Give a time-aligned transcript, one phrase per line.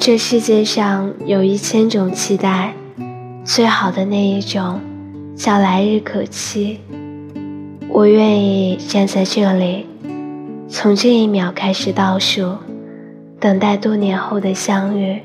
[0.00, 2.74] 这世界上有一千种期待
[3.44, 4.80] 最好的那一种
[5.36, 6.80] 叫来日可期。
[7.88, 9.86] 我愿意站在这里
[10.68, 12.56] 从这一秒开始倒数
[13.40, 15.20] 等待多年后的相遇。